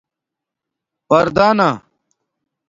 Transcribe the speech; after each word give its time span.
پردانہ 1.09 1.69